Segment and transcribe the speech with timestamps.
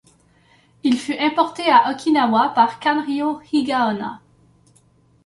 [0.83, 4.19] Il fut importé à Okinawa par Kanryo Higaonna.